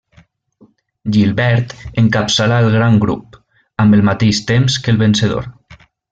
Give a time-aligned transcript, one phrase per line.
[1.17, 3.37] Gilbert encapçalà el gran grup,
[3.85, 5.51] amb el mateix temps que el vencedor.